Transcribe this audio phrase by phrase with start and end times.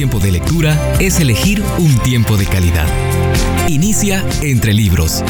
[0.00, 2.86] tiempo de lectura es elegir un tiempo de calidad.
[3.68, 5.22] Inicia entre libros.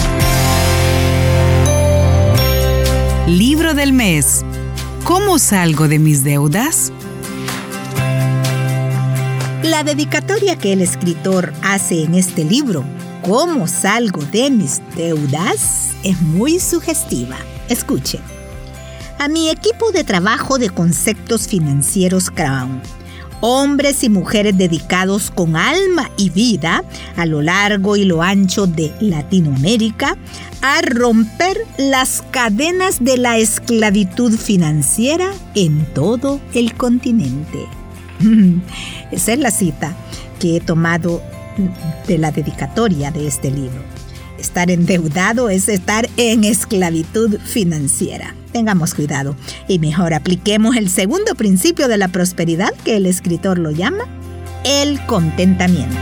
[3.27, 4.45] Libro del mes.
[5.03, 6.93] ¿Cómo salgo de mis deudas?
[9.65, 12.85] La dedicatoria que el escritor hace en este libro,
[13.23, 15.97] ¿Cómo salgo de mis deudas?
[16.05, 17.39] es muy sugestiva.
[17.69, 18.21] Escuche.
[19.19, 22.81] A mi equipo de trabajo de conceptos financieros Crown
[23.41, 26.85] hombres y mujeres dedicados con alma y vida
[27.17, 30.17] a lo largo y lo ancho de Latinoamérica
[30.63, 37.67] a romper las cadenas de la esclavitud financiera en todo el continente.
[39.11, 39.95] Esa es la cita
[40.39, 41.23] que he tomado
[42.07, 44.00] de la dedicatoria de este libro.
[44.41, 48.35] Estar endeudado es estar en esclavitud financiera.
[48.53, 49.37] Tengamos cuidado
[49.69, 54.05] y mejor apliquemos el segundo principio de la prosperidad que el escritor lo llama
[54.65, 55.97] el contentamiento.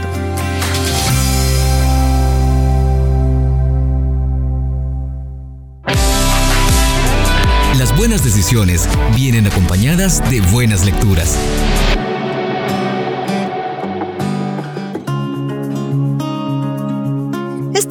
[7.77, 11.37] Las buenas decisiones vienen acompañadas de buenas lecturas.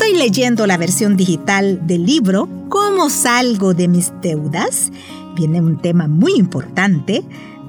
[0.01, 4.93] Estoy leyendo la versión digital del libro ¿Cómo salgo de mis deudas?
[5.35, 7.25] Viene un tema muy importante,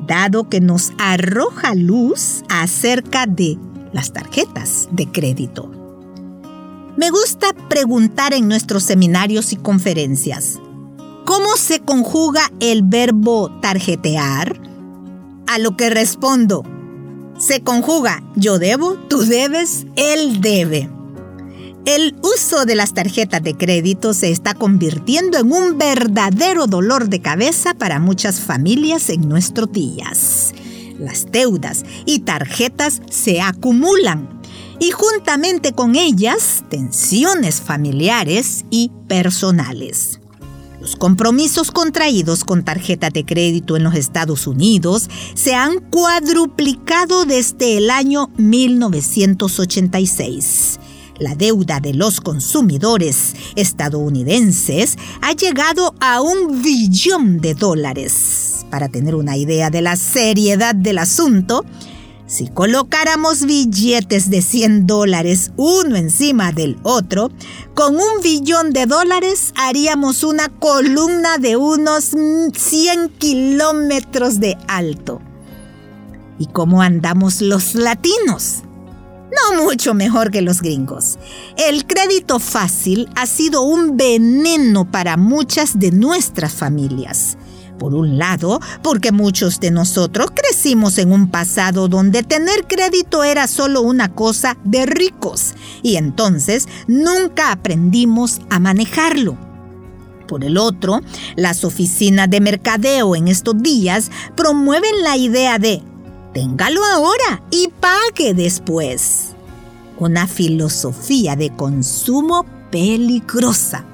[0.06, 3.58] dado que nos arroja luz acerca de
[3.94, 5.72] las tarjetas de crédito.
[6.98, 10.60] Me gusta preguntar en nuestros seminarios y conferencias,
[11.26, 14.62] ¿cómo se conjuga el verbo tarjetear?
[15.48, 16.62] A lo que respondo,
[17.40, 20.99] se conjuga yo debo, tú debes, él debe.
[21.90, 27.20] El uso de las tarjetas de crédito se está convirtiendo en un verdadero dolor de
[27.20, 30.54] cabeza para muchas familias en nuestros días.
[31.00, 34.40] Las deudas y tarjetas se acumulan
[34.80, 40.20] y juntamente con ellas tensiones familiares y personales.
[40.80, 47.78] Los compromisos contraídos con tarjeta de crédito en los Estados Unidos se han cuadruplicado desde
[47.78, 50.80] el año 1986
[51.20, 58.66] la deuda de los consumidores estadounidenses ha llegado a un billón de dólares.
[58.70, 61.66] Para tener una idea de la seriedad del asunto,
[62.30, 67.32] si colocáramos billetes de 100 dólares uno encima del otro,
[67.74, 72.16] con un billón de dólares haríamos una columna de unos
[72.54, 75.22] 100 kilómetros de alto.
[76.38, 78.64] ¿Y cómo andamos los latinos?
[79.32, 81.20] No mucho mejor que los gringos.
[81.58, 87.38] El crédito fácil ha sido un veneno para muchas de nuestras familias.
[87.78, 93.48] Por un lado, porque muchos de nosotros crecimos en un pasado donde tener crédito era
[93.48, 99.38] solo una cosa de ricos y entonces nunca aprendimos a manejarlo.
[100.28, 101.02] Por el otro,
[101.38, 105.82] las oficinas de mercadeo en estos días promueven la idea de
[106.34, 109.36] téngalo ahora y pague después.
[109.98, 113.86] Una filosofía de consumo peligrosa.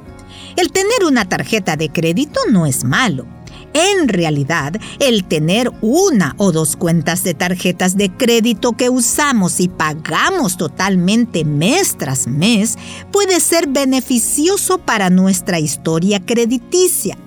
[0.56, 3.26] El tener una tarjeta de crédito no es malo.
[3.74, 9.68] En realidad, el tener una o dos cuentas de tarjetas de crédito que usamos y
[9.68, 12.78] pagamos totalmente mes tras mes
[13.12, 17.18] puede ser beneficioso para nuestra historia crediticia.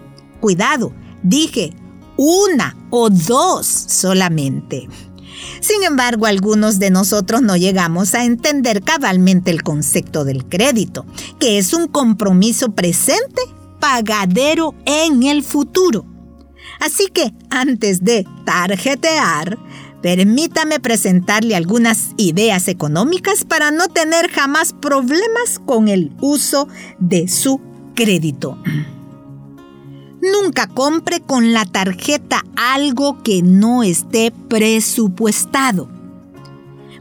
[0.40, 1.74] Cuidado, dije
[2.18, 4.88] una o dos solamente.
[5.60, 11.06] Sin embargo, algunos de nosotros no llegamos a entender cabalmente el concepto del crédito,
[11.38, 13.40] que es un compromiso presente,
[13.80, 16.04] pagadero en el futuro.
[16.80, 19.58] Así que, antes de tarjetear,
[20.02, 26.68] permítame presentarle algunas ideas económicas para no tener jamás problemas con el uso
[26.98, 27.60] de su
[27.94, 28.58] crédito.
[30.20, 35.88] Nunca compre con la tarjeta algo que no esté presupuestado.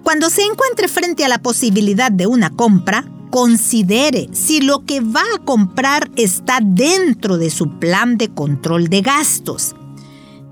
[0.04, 5.24] Cuando se encuentre frente a la posibilidad de una compra, considere si lo que va
[5.36, 9.76] a comprar está dentro de su plan de control de gastos.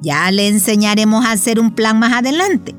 [0.01, 2.75] Ya le enseñaremos a hacer un plan más adelante.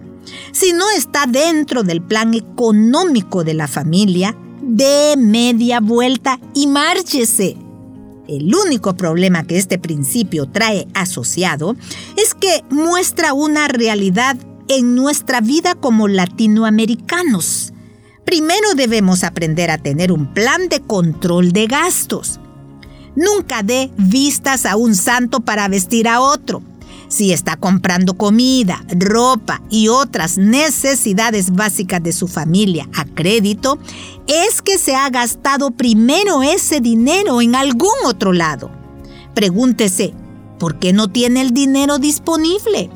[0.52, 7.56] Si no está dentro del plan económico de la familia, dé media vuelta y márchese.
[8.28, 11.76] El único problema que este principio trae asociado
[12.16, 14.36] es que muestra una realidad
[14.68, 17.72] en nuestra vida como latinoamericanos.
[18.24, 22.40] Primero debemos aprender a tener un plan de control de gastos.
[23.14, 26.62] Nunca dé vistas a un santo para vestir a otro.
[27.08, 33.78] Si está comprando comida, ropa y otras necesidades básicas de su familia a crédito,
[34.26, 38.70] es que se ha gastado primero ese dinero en algún otro lado.
[39.34, 40.14] Pregúntese,
[40.58, 42.90] ¿por qué no tiene el dinero disponible?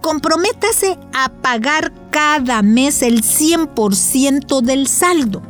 [0.00, 5.49] Comprométase a pagar cada mes el 100% del saldo.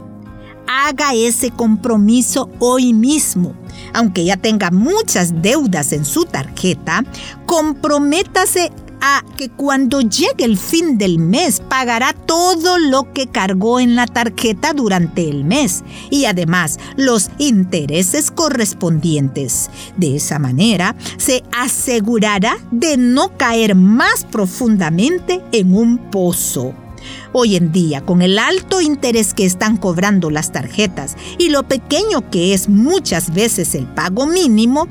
[0.67, 3.55] Haga ese compromiso hoy mismo
[3.93, 7.05] aunque ya tenga muchas deudas en su tarjeta,
[7.47, 8.71] comprométase
[9.03, 14.07] a que cuando llegue el fin del mes pagará todo lo que cargó en la
[14.07, 19.71] tarjeta durante el mes y además los intereses correspondientes.
[19.97, 26.75] De esa manera se asegurará de no caer más profundamente en un pozo.
[27.33, 32.31] Hoy en día, con el alto interés que están cobrando las tarjetas y lo pequeño
[32.31, 34.89] que es muchas veces el pago mínimo,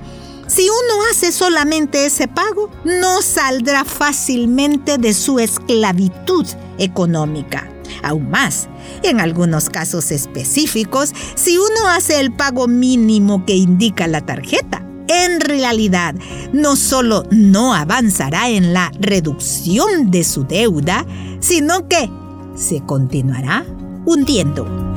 [0.48, 6.46] si uno hace solamente ese pago, no saldrá fácilmente de su esclavitud
[6.80, 7.70] económica.
[8.02, 8.68] Aún más,
[9.04, 15.40] en algunos casos específicos, si uno hace el pago mínimo que indica la tarjeta, en
[15.40, 16.16] realidad
[16.54, 21.06] no solo no avanzará en la reducción de su deuda,
[21.40, 22.10] sino que
[22.56, 23.66] se continuará
[24.06, 24.90] hundiendo.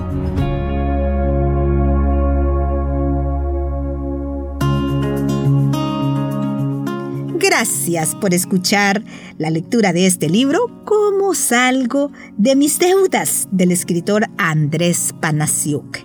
[7.38, 9.04] Gracias por escuchar
[9.36, 13.48] la lectura de este libro, ¿Cómo salgo de mis deudas?
[13.50, 15.98] del escritor Andrés Panasiuk.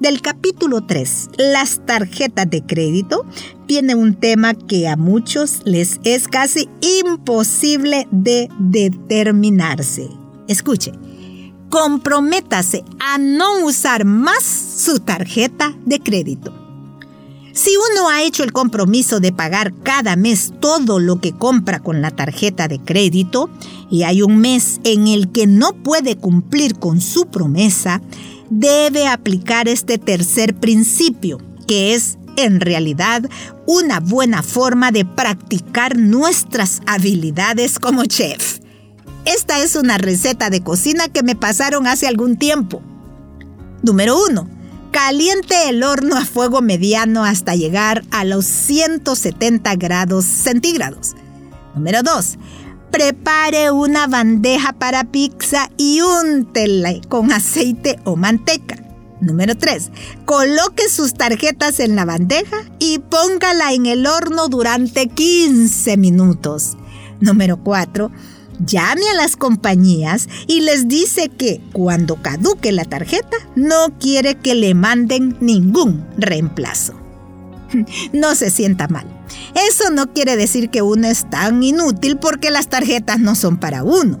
[0.00, 3.26] Del capítulo 3, las tarjetas de crédito,
[3.66, 10.08] tiene un tema que a muchos les es casi imposible de determinarse.
[10.48, 10.92] Escuche,
[11.70, 16.52] comprométase a no usar más su tarjeta de crédito.
[17.54, 22.02] Si uno ha hecho el compromiso de pagar cada mes todo lo que compra con
[22.02, 23.48] la tarjeta de crédito
[23.90, 28.02] y hay un mes en el que no puede cumplir con su promesa,
[28.50, 31.38] debe aplicar este tercer principio,
[31.68, 33.22] que es en realidad
[33.66, 38.58] una buena forma de practicar nuestras habilidades como chef.
[39.24, 42.82] Esta es una receta de cocina que me pasaron hace algún tiempo.
[43.82, 44.48] Número 1.
[44.90, 51.14] Caliente el horno a fuego mediano hasta llegar a los 170 grados centígrados.
[51.74, 52.38] Número 2.
[52.90, 58.83] Prepare una bandeja para pizza y úntela con aceite o manteca.
[59.24, 59.90] Número 3.
[60.24, 66.76] Coloque sus tarjetas en la bandeja y póngala en el horno durante 15 minutos.
[67.20, 68.10] Número 4
[68.64, 74.54] llame a las compañías y les dice que cuando caduque la tarjeta no quiere que
[74.54, 76.94] le manden ningún reemplazo.
[78.12, 79.06] No se sienta mal.
[79.68, 83.82] Eso no quiere decir que uno es tan inútil porque las tarjetas no son para
[83.82, 84.18] uno.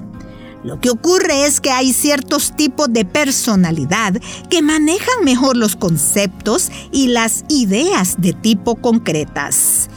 [0.64, 4.14] Lo que ocurre es que hay ciertos tipos de personalidad
[4.48, 9.90] que manejan mejor los conceptos y las ideas de tipo concretas.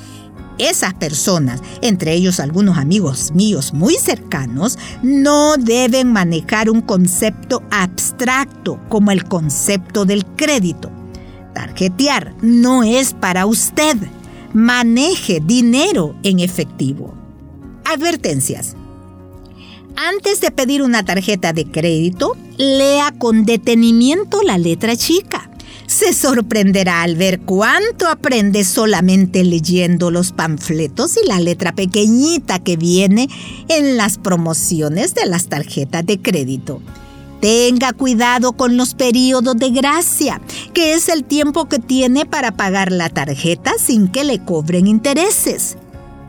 [0.58, 8.80] Esas personas, entre ellos algunos amigos míos muy cercanos, no deben manejar un concepto abstracto
[8.90, 10.92] como el concepto del crédito.
[11.54, 13.96] Tarjetear no es para usted.
[14.54, 17.14] Maneje dinero en efectivo.
[17.86, 18.77] Advertencias.
[19.96, 25.50] Antes de pedir una tarjeta de crédito, lea con detenimiento la letra chica
[25.88, 32.76] se sorprenderá al ver cuánto aprende solamente leyendo los panfletos y la letra pequeñita que
[32.76, 33.30] viene
[33.70, 36.82] en las promociones de las tarjetas de crédito.
[37.40, 40.42] Tenga cuidado con los periodos de gracia,
[40.74, 45.78] que es el tiempo que tiene para pagar la tarjeta sin que le cobren intereses.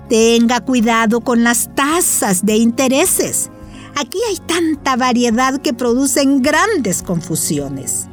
[0.09, 3.51] Tenga cuidado con las tasas de intereses.
[3.95, 8.07] Aquí hay tanta variedad que producen grandes confusiones.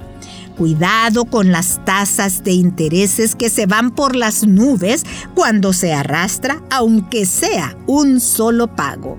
[0.58, 6.62] Cuidado con las tasas de intereses que se van por las nubes cuando se arrastra,
[6.70, 9.18] aunque sea un solo pago.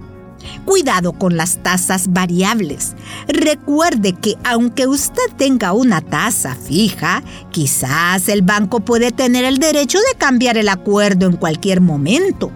[0.66, 2.94] Cuidado con las tasas variables.
[3.26, 9.98] Recuerde que aunque usted tenga una tasa fija, quizás el banco puede tener el derecho
[9.98, 12.52] de cambiar el acuerdo en cualquier momento.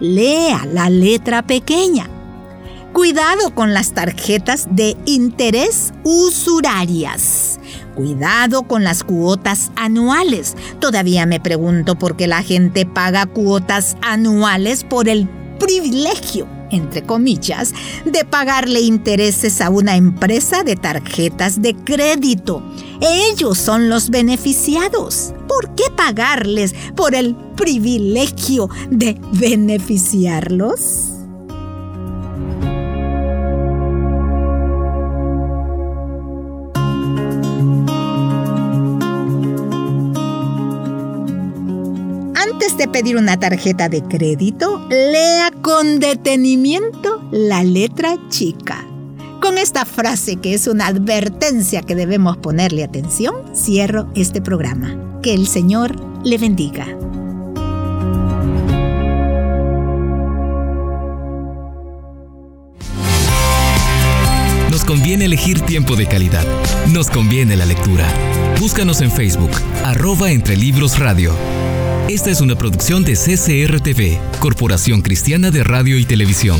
[0.00, 2.08] Lea la letra pequeña.
[2.92, 7.58] Cuidado con las tarjetas de interés usurarias.
[7.96, 10.56] Cuidado con las cuotas anuales.
[10.78, 15.28] Todavía me pregunto por qué la gente paga cuotas anuales por el
[15.58, 17.74] privilegio, entre comillas,
[18.04, 22.62] de pagarle intereses a una empresa de tarjetas de crédito.
[23.00, 25.32] Ellos son los beneficiados.
[25.46, 31.12] ¿Por qué pagarles por el privilegio de beneficiarlos?
[42.34, 48.87] Antes de pedir una tarjeta de crédito, lea con detenimiento la letra chica.
[49.40, 54.96] Con esta frase que es una advertencia que debemos ponerle atención, cierro este programa.
[55.22, 56.86] Que el Señor le bendiga.
[64.70, 66.44] Nos conviene elegir tiempo de calidad.
[66.92, 68.06] Nos conviene la lectura.
[68.60, 69.50] Búscanos en Facebook,
[69.84, 71.32] arroba entre libros radio.
[72.08, 76.58] Esta es una producción de CCRTV, Corporación Cristiana de Radio y Televisión.